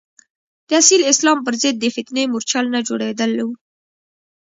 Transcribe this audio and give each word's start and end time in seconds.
د 0.67 0.69
اصیل 0.81 1.01
اسلام 1.11 1.37
پر 1.45 1.53
ضد 1.61 1.75
د 1.79 1.85
فتنې 1.95 2.23
مورچل 2.31 2.65
نه 2.73 2.79
جوړېدلو. 2.87 3.47